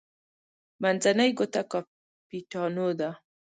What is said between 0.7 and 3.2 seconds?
منځنۍ ګوته کاپیټانو ده.